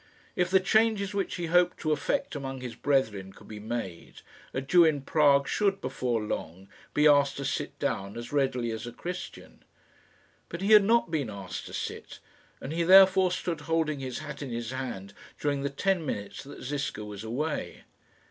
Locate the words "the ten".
15.61-16.03